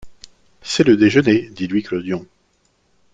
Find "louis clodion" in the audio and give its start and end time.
1.67-2.25